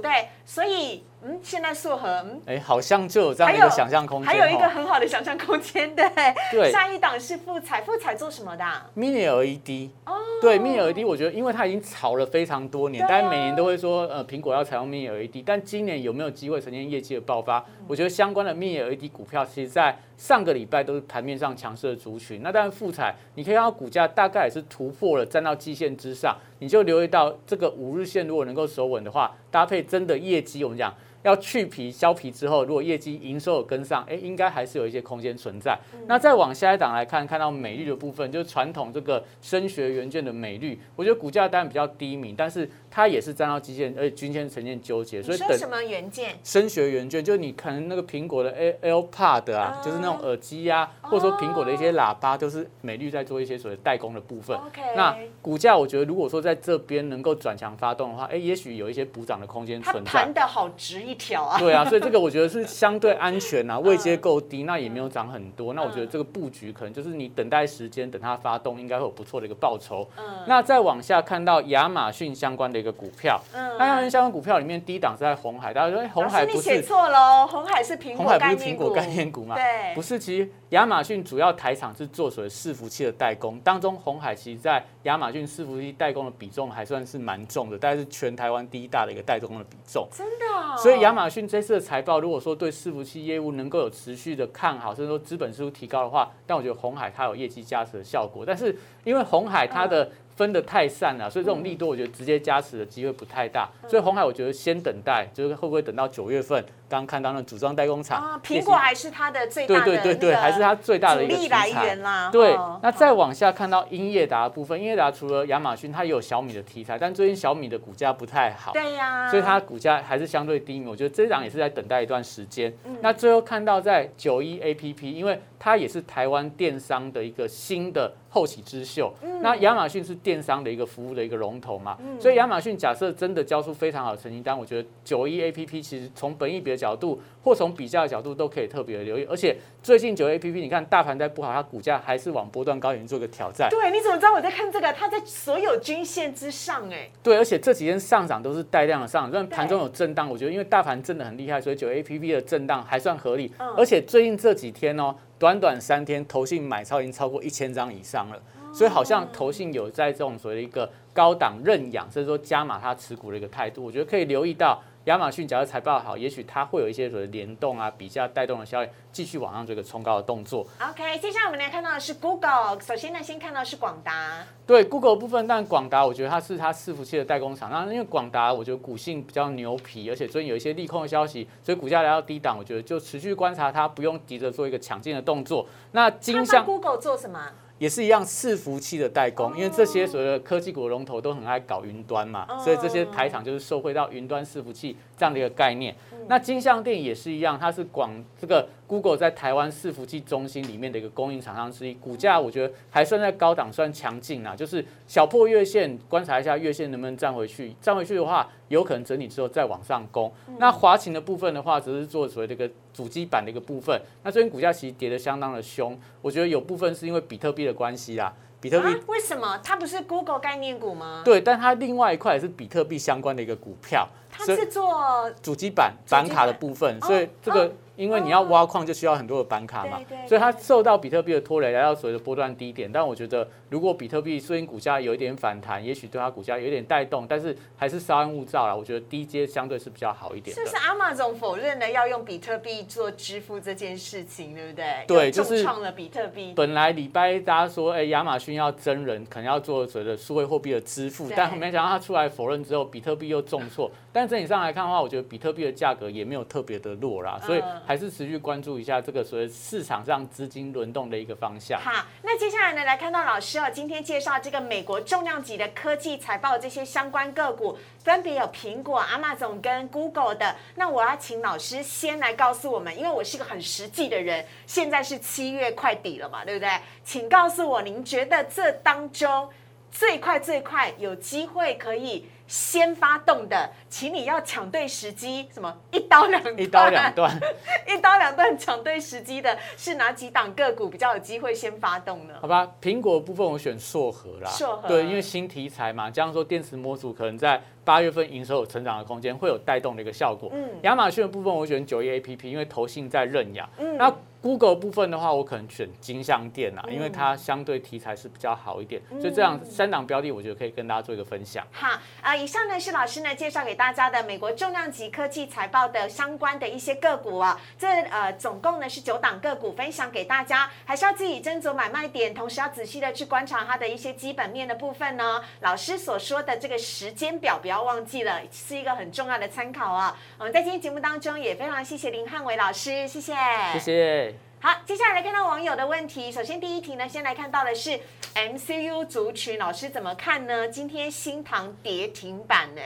[0.00, 2.40] 对，所以嗯，现在硕和嗯。
[2.46, 4.32] 哎，好像就有这样一个想象空间哦。
[4.32, 6.08] 还有一个很好的想象空间，对。
[6.50, 17.64] 对下一档是富彩，富彩做什么的啊、mini LED，哦，对 mini LED，我觉得因为它已经炒了非常多年，但是每年都会说呃苹果要采用 mini LED，但今年有没有机会呈现业绩的爆发？
[17.86, 22.40] 我觉得相关的 mini LED 股票，其实在上个礼拜都是盘面上强势的族群。
[22.42, 30.94] 那当然富彩，你可以看到股价大概也是突破了，站到季线之上，你就留意到这个五日线如果能够守稳的话，搭配真的业绩，我们讲。
[31.22, 35.78] 要去皮削皮之后，如果业绩营收有跟上，哎，应该还是有一些空间存在。
[36.06, 46.36] 那再往下一档来看，看到美绿的部分，就是传统这个升学元件的美绿，我觉得股价当然比较低迷，但是它也是站到基线，而且均线呈现纠结，所以等什么元件？
[46.42, 54.56] 升学元件，就是你可能那个苹果的 A AirPod 啊，啊就是那种耳机呀、或者说苹果的一些喇叭，都是美绿在做一些所谓代工的部分。
[54.56, 60.34] OK 那股价我觉得如果说在这边能够转强发动的话，哎，也许有一些补涨的空间存在盘。
[60.34, 61.58] 的好直一条啊。
[61.58, 65.74] 对啊，所以这个我觉得是 相对安全啊，位阶够低，那也没有涨很多。
[65.74, 70.08] 那我觉得这个布局可能就是你等待时间，等它发动，应该会有不错的一个报酬。
[70.16, 79.54] 嗯，那再往下看到亚马逊相关的一个股票，嗯，那相关股票里面低档是在红海，大家说哎，红海不是写错喽，红海是苹果概念股，概念股嘛？
[79.54, 90.08] 对，不是，其实亚马逊主要台厂是做所谓伺服器的代工，当中红海其实在亚马逊伺服器代工的比重还算是蛮重的，大概是全台湾第一大的一个代工的比重。
[90.12, 98.44] 真的，所以亚马逊这次的财报，如果说对伺服器业务能够有持续的看好，甚至说资本支出提高的话，但我觉得红海它有业绩加持的效果。
[98.46, 103.68] 但是因为红海它的分的太散了，所以这种利多我觉得直接加持的机会不太大。
[103.86, 106.64] 所以红海我觉得先等待，就是会不会等到九月份？
[106.90, 112.28] 刚看到那组装代工厂啊，苹果还是它的最大的对对对对，还是它最大的一个来源啦。
[112.32, 120.88] 对，那再往下看到英业达的部分，英业达除了亚马逊，它也有小米的题材，但最近小米的股价不太好，对呀，所以它股价还是相对低迷。
[120.88, 122.74] 我觉得这档也是在等待一段时间。
[123.00, 129.14] 那最后看到在九一 A P P，因为它也是台湾电商的一个新的后起之秀。
[129.40, 143.68] 那亚马逊是电商的一个服务的一个龙头嘛，所以亚马逊假设真的交出非常好的成绩单，我觉得九一 A P P 其实从本益比的角度或从比较的角度都可以特别的留意，而且最近九 A P P，你看大盘在不好，它股价还是往波段高点做个挑战。
[143.68, 144.90] 对，你怎么知道我在看这个？
[144.92, 147.10] 它在所有均线之上，哎。
[147.22, 153.52] 对，而且这几天上涨都是带量的上，虽然盘中有震荡，我觉得因为大盘震的很厉害，所以九 A P P 的震荡还算合理。
[153.76, 158.40] 而且最近这几天哦，短短三天，投信买超已经超过一千张以上了，
[158.72, 164.82] 所以好像投信有在这种所谓的一个高档认养，甚至说加码它持股的一个态度，我觉得可以留意到。
[165.06, 170.66] 亚马逊假如财报好，也许它会有一些所谓联动啊、比价带动的效应，继续往上这个冲高的动作。
[170.78, 172.78] OK，接下来我们来看到的是 Google。
[172.82, 174.44] 首先呢，先看到是广达。
[174.66, 177.70] 对 Google 部分，但广达我觉得它是它伺服器的代工厂。
[177.70, 185.66] 那因为广达我觉得股性比较牛皮，而且最近有一些利空的消息，所以股价来到低档，我觉得就持续观察它，不用急着做一个抢进的动作。
[185.92, 187.40] 那金像 Google 做什么？
[187.80, 195.94] 也是一样，伺服器的代工，因为这些所谓的科技股龙头都很爱搞云端嘛，所以这些台厂就是受惠到云端伺服器这样的一个概念。
[196.28, 198.66] 那金相电也是一样，它是广这个。
[198.90, 204.56] Google 在台湾伺服器中心里面的一个供应厂商之一，股价我觉得还算在高档，算强劲啊。
[204.56, 207.72] 就是小破月线，观察一下月线能不能站回去。
[207.80, 210.32] 站回去的话，有可能整理之后再往上攻。
[210.58, 213.96] 那华擎的部分的话，只是做所谓这个主机板的一个部分。
[214.24, 218.34] 那最近股价其实跌得相当的凶，我觉得有部分是因为比特币的关系啦。
[218.60, 221.22] 比特币为什么它不是 Google 概念股吗？
[221.24, 224.08] 对，但它另外一块也是比特币相关的一个股票。
[224.46, 227.72] 它是做主机板板卡的部分，所以这个。
[227.96, 232.90] 因为你要挖矿就需要很多的板卡嘛，所以它受到比特币的拖累，来到所谓的波段低点。
[232.90, 238.74] 但我觉得，如果比特币虽然股价有一点反弹，也许对它股价有一点带动，但是还是稍安勿躁啦。
[238.74, 240.56] 我觉得低阶相对是比较好一点。
[240.56, 245.04] 是不是阿玛总否认了要用比特币做支付这件事情，对不对？
[245.06, 246.54] 对，就是创了比特币。
[246.56, 253.90] 本来礼拜大家说，哎，亚马逊要真人，可能要做所谓的数位货币的支付，但没想到他出来否认之后，比特币又重挫。
[254.12, 258.80] 但整体上来看的话，我觉得比特币的价格也没有特别的弱啦，所以还是持续关注。
[258.80, 261.78] 一下这个所谓市场上资金轮动的一个方向。
[261.80, 270.56] 好，那接下来呢，来看到老师哦，今天介绍这个美国重量级的科技财报这些相关个股，分别有苹果、阿玛总跟 Google 的。
[270.76, 276.70] 那我要请老师先来告诉我们，因为我是个很实际的人，现在是七月快底了嘛，对不对？
[277.04, 279.50] 请告诉我，您觉得这当中
[279.90, 282.26] 最快最快有机会可以？
[282.50, 286.58] 先发动的，请你要抢对时机，什么一刀两断？
[286.58, 287.40] 一刀两断，
[287.86, 292.34] 一刀两断抢对时机的是哪几档个股比较有机会先发动呢？
[292.40, 300.50] 好吧，苹果部分我选硕核啦，硕核对，因为新题材嘛，加上说电池模组可能在八月份营收有成长的空间，会有带动的一个效果。
[300.52, 303.68] 嗯，亚马逊的部分我选九一 A P P，因为投信在认养。
[303.78, 304.14] 嗯，那。
[304.42, 311.62] Google 部分的话，我可能选金相店啊，因为它相对题材是比较好一点，所以这样三档标的，我觉得可以跟大家做一个分享。
[311.70, 325.42] 好，啊，以上呢是老师呢介绍给大家的美国重量级科技财报的相关的一些个股啊，这呃总共呢是九档个股分享给大家，还是要自己斟酌买卖点，同时要仔细的去观察它的一些基本面的部分呢。
[325.60, 330.18] 老师所说的这个时间表不要忘记了，是一个很重要的参考啊。
[330.38, 333.32] 我们在今天节目当中也非常谢谢林汉伟老师，谢谢，
[333.72, 334.34] 谢谢。
[334.60, 336.30] 好，接下来来看到网友的问题。
[336.30, 337.98] 首先第一题呢，先来看到的是
[338.34, 340.68] MCU 族群，老师怎么看呢？
[340.68, 342.82] 今天新塘跌停板呢？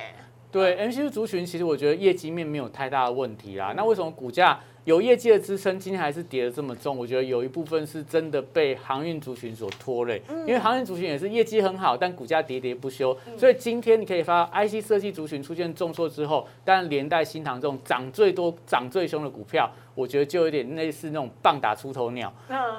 [0.53, 3.73] 对，MCU 族群其实我觉得业绩面没有太大的问题啦。
[3.75, 22.31] 那为什么股价有业绩的支撑，今天还是跌得这么重，我觉得有一部分是真的被航运族群所拖累，因为航运族群也是业绩很好，但股价跌跌不休，所以今天你可以发 IC 设计族群出现重挫之后，当然连带新塘这种涨最多、涨最凶的股票，我觉得就有点类似那种棒打出头鸟。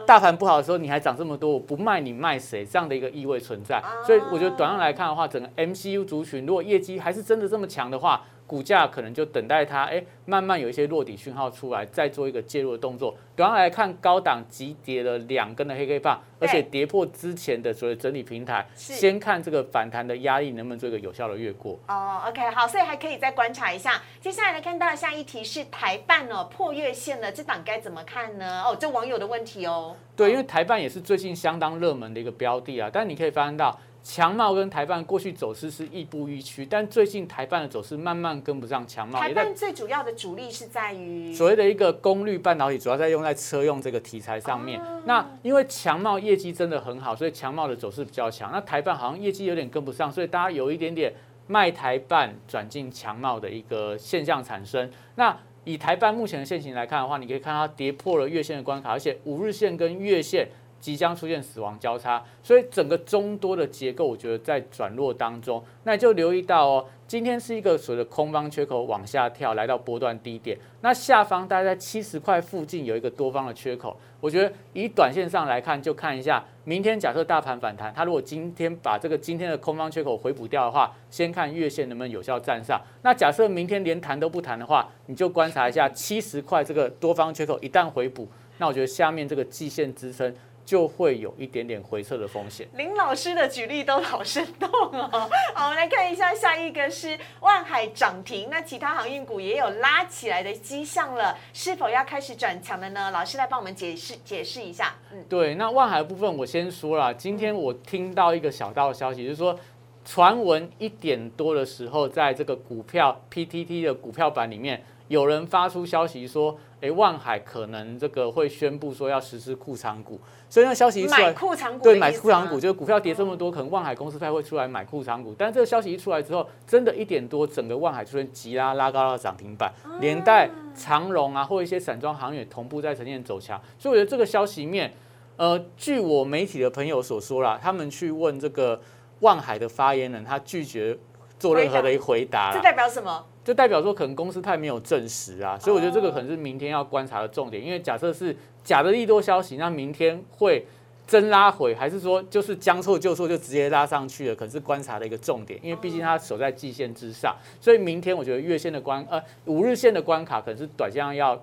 [0.05, 2.63] 大盘不好的时候，你还涨这么多，我不卖你卖谁？
[2.63, 3.81] 这样的一个意味存在。
[4.05, 13.15] 所以我觉得短上来看的话，整个 MCU 族群如果业绩还是真的这么强的话，股价可能就等待它，哎，慢慢有一些落底讯号出来，再做一个介入的动作。
[13.35, 21.79] 短上来看，高档急跌了两根的黑 K 棒，而且跌破之前的所谓整理平台，先看这个反弹的压力能不能做一个有效的越过。
[21.87, 24.01] 哦，OK，好，所以还可以再观察一下。
[24.21, 28.63] 接下来来看到下一题是台办哦破月线了，这档该怎么看呢？
[28.63, 29.95] 哦，这网友的问题哦。
[30.15, 33.77] 对，因为台办也是最近相当热门的一个标的啊，但你可以发现到。
[34.05, 39.19] 强茂跟台办过去走势是亦步亦趋，但最近台办的走势慢慢跟不上强茂。
[39.19, 44.79] 台办最主要的主力是在于所谓的一个功率半导体，主要在用在车用这个题材上面。
[45.05, 48.51] 那因为强茂业绩真的很好，所以强茂的走势比较强。
[48.51, 51.11] 那台办好像业绩有点跟不上，所以大家有一点点
[51.47, 54.87] 卖台办转进强茂的一个现象产生。
[55.15, 60.47] 那以台办目前的现形来看的话，你可以看到跌破了月线的关卡，而且五日线跟月线。
[60.85, 82.79] 即将出现死亡交叉，所以整个中多的结构，我觉得在转弱当中，那就留意到哦，今天是一个所谓的空方缺口往下跳，来到波段低点，那下方大概在七十块附近有一个多方的缺口，我觉得以短线上来看，就看一下明天假设大盘反弹，它如果今天把这个今天的空方缺口回补掉的话，先看月线能不能有效站上。
[83.01, 88.27] 那假设明天连弹都不弹的话，你就观察一下七十块这个多方缺口一旦回补，
[88.59, 90.31] 那我觉得下面这个季线支撑。
[90.65, 92.67] 就会有一点点回撤的风险。
[92.73, 95.29] 林老师的举例都好生动哦。
[95.53, 103.11] 好，我们来看一下下一个是万海涨停，那其他航运股也有拉起来的迹象了，是否要开始转强了呢？
[103.11, 104.95] 老师来帮我们解释解释一下。
[105.13, 109.57] 嗯，对，那万海的部分我先说了，今天我听到一个小道消息，就是说
[110.03, 114.83] 传闻一点多的时候，在这个股票 PTT 的股票版里面。
[115.07, 120.19] 有人发出消息说，哎，万海可能这个会宣布说要实施库藏股，
[120.55, 125.35] 所以那消息一出来，买库藏股，对，买库藏股，就是股票跌这么多，可能万海公司派会出来买库藏股。
[125.37, 133.61] 但这个消息一出来之后，真的一点多，整个万海出现急拉，拉高到涨停板，连带长荣啊，或一些散装航运同步在呈现走强。
[133.77, 134.93] 所以我觉得这个消息面，
[135.35, 138.79] 呃，据我媒体的朋友所说啦，他们去问这个
[139.19, 140.97] 万海的发言人，他拒绝
[141.37, 142.53] 做任何的一回答。
[142.53, 143.25] 这代表什么？
[143.45, 147.63] 就代表说，可能公司太没有证实啊，所以我觉得这个可能是明天要观察的重点。
[147.63, 150.65] 因为假设是假的利多消息，那明天会
[151.05, 154.35] 真拉回，还是说就是将错就错就直接拉上去了？
[154.35, 155.59] 可能是观察的一个重点。
[155.61, 161.39] 因为毕竟它守在季线之上，所以明天我觉得月线的关呃五日线的关卡，可能是短线上要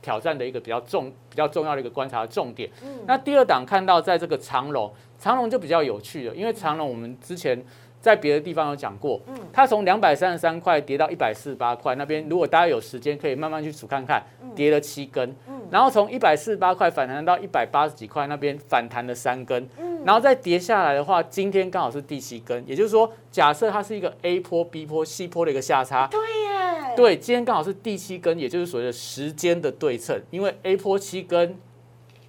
[0.00, 2.70] 挑战的一个比较重比较重要的一个观察的重点。
[3.06, 7.62] 那第二档看到在这个长龙，长龙就比较有趣了，因为长龙我们之前。
[8.02, 14.20] 在别的地方有讲过，嗯，它从两百三十三块跌到一百四十八块那边，如果大家有时间可以慢慢去数看看，
[14.56, 31.56] 跌了七根，嗯，然后从一百四十八块反弹到一百八十几块那边反弹了三根，嗯，然后再跌下来的话，今天刚好是第七根，也就是说，假设它是一个 A 坡、B 坡、C 坡的一个下差，对耶，对，今天刚好是第七根，也就是所谓的时间的对称，因为 A 坡七根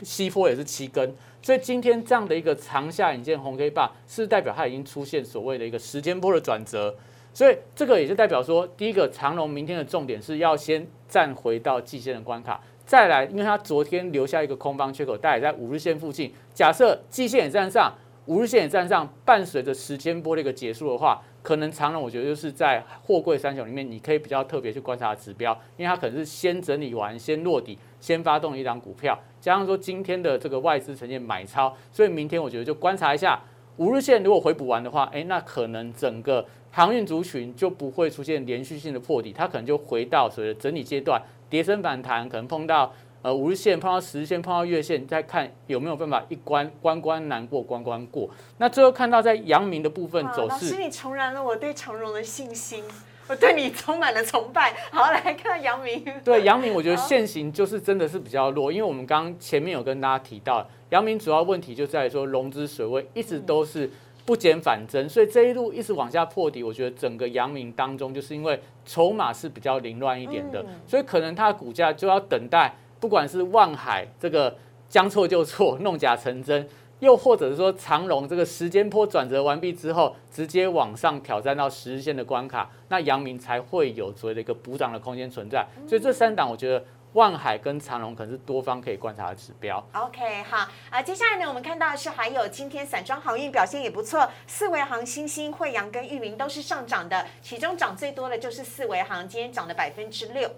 [0.03, 1.15] ，C 坡也是七根。
[1.43, 6.95] 所以今天这样的一个长下影线红 K 棒，是代表它已经出现所谓的一个时间波的转折。
[7.33, 16.31] 所以这个也就代表说，第一个长龙明天的重点是要先站回到季线的关卡，再来，因为它昨天留下一个空方缺口，大概在五日线附近。
[16.53, 17.93] 假设季线也站上，
[18.27, 29.17] 五日线也站上，伴随着时间波的一个结束的话，可能长龙我觉得就是在货柜三雄里面，你可以比较特别去观察指标，因为它可能是先整理完，先落底，先发动一张股票。
[29.39, 33.39] 加上说今天的这个外资呈现买超，所以明天我觉得就观察一下
[33.77, 48.29] 五日线，如果回补完的话，哎，那可能整个航运族群就不会出现连续性的破底，它可能就回到所谓的整理阶段，跌升反弹，可能碰到呃五日线，碰到十日线，碰到月线，再看有没有办法一关关关难过关关过。
[48.57, 52.83] 那最后看到在阳明的部分走势，老师你重燃了我对长荣的信心。
[53.27, 54.73] 我对你充满了崇拜。
[54.91, 56.03] 好，来看杨明。
[56.23, 63.89] 对杨明，我觉得现行就是真的是比较弱，因为我们刚前面有跟大家提到，杨明主要问题就在于说融资水位一直都是
[64.25, 66.63] 不减反增，所以这一路一直往下破底。
[66.63, 74.55] 我觉得整个杨明当中，就是因为筹码是比较凌乱一点的，所以可能它的股价就要等待，不管是万海这个
[74.89, 76.67] 将错就错，弄假成真。
[77.03, 85.67] 又或者是说长龙这个时间波转折完毕之后，直接往上挑战到十日线的关卡，那阳明才会有所谓的一个补涨的空间存在。
[85.85, 89.85] 所以这三档我觉得万海跟长隆可能是多方可以观察的指标。
[89.93, 100.49] OK，好啊、接下来呢，我们看到的是还有今天散装航运表现也不错，四维航、星星、惠阳跟裕民都是上涨的，其中涨最多的就是四维航，今天涨了百分之六。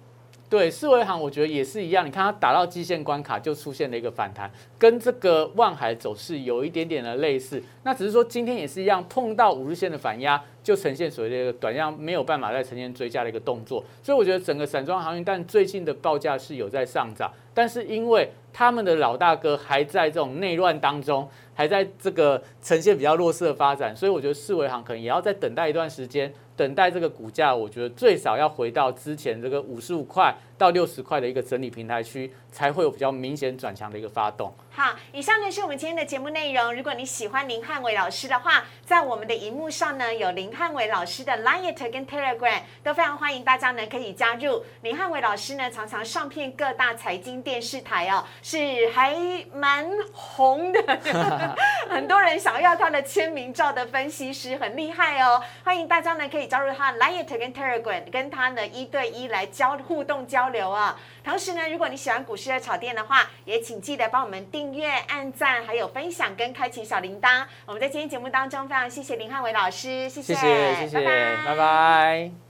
[0.47, 7.61] 对，四维行我觉得也是一样，你看它打到基线关卡就出现了一个反弹，跟这个万海走势有一点点的类似。
[7.83, 13.83] 那只是说今天也是一样，碰到五日线的反压，就呈现所谓的一个短量没有办法再呈现追加的一个动作。
[14.03, 26.31] 所以我觉得整个散装航运，但最近的报价是有在上涨，但是因为他们的老大哥还在这种内乱当中，还在这个呈现比较弱势的发展，所以我觉得四维行可能也要再等待一段时间。
[26.55, 34.53] 等待这个股价，我觉得最少要回到之前这个五十五块到六十块的一个整理平台区，才会有比较明显转强的一个发动。
[34.71, 36.73] 好，以上呢是我们今天的节目内容。
[36.73, 44.63] 如果你喜欢林汉伟老师的话，在我们的荧幕上呢有林汉伟老师的 Line 跟 Telegram，都非常欢迎大家呢可以加入。
[44.81, 48.57] 林汉伟老师呢常常上片各大财经电视台哦，是
[48.93, 49.15] 还
[49.53, 50.99] 蛮红的，
[51.89, 55.41] 很多人想要他的签名照的分析师，很厉害哦。
[55.63, 60.97] 欢迎大家呢可以加入他的 Line 跟 Telegram，跟他呢一对一来交互动交流啊。
[61.23, 67.45] 同时呢，如果你喜欢股市的炒店的话，也请记得帮我们订阅、按赞，还有分享跟开启小铃铛。
[67.65, 71.05] 我们在今天节目当中非常谢谢林汉伟老师，谢谢谢谢谢，
[71.45, 72.44] 拜拜